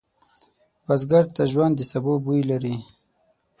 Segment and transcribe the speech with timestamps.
[0.85, 2.75] بزګر ته ژوند د سبو بوی لري